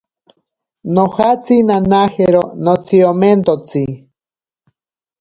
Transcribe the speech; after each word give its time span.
Nojatsi 0.93 1.55
nanajero 1.67 2.43
notsiomentotsi. 2.63 3.83